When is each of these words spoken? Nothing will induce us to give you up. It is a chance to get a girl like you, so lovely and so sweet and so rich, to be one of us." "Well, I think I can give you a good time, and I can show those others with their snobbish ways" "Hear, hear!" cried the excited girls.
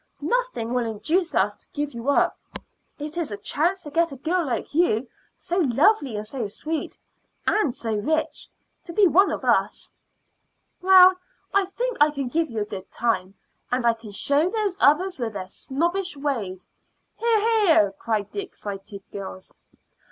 Nothing 0.19 0.73
will 0.73 0.87
induce 0.89 1.35
us 1.35 1.55
to 1.57 1.67
give 1.73 1.93
you 1.93 2.09
up. 2.09 2.35
It 2.97 3.19
is 3.19 3.29
a 3.31 3.37
chance 3.37 3.83
to 3.83 3.91
get 3.91 4.11
a 4.11 4.15
girl 4.15 4.43
like 4.47 4.73
you, 4.73 5.07
so 5.37 5.57
lovely 5.59 6.15
and 6.15 6.25
so 6.25 6.47
sweet 6.47 6.97
and 7.45 7.75
so 7.75 7.93
rich, 7.93 8.49
to 8.85 8.93
be 8.93 9.05
one 9.05 9.29
of 9.29 9.45
us." 9.45 9.93
"Well, 10.81 11.13
I 11.53 11.65
think 11.65 11.97
I 12.01 12.09
can 12.09 12.29
give 12.29 12.49
you 12.49 12.61
a 12.61 12.65
good 12.65 12.89
time, 12.91 13.35
and 13.71 13.85
I 13.85 13.93
can 13.93 14.11
show 14.11 14.49
those 14.49 14.75
others 14.79 15.19
with 15.19 15.33
their 15.33 15.45
snobbish 15.45 16.17
ways" 16.17 16.65
"Hear, 17.19 17.39
hear!" 17.67 17.91
cried 17.91 18.31
the 18.31 18.41
excited 18.41 19.03
girls. 19.11 19.53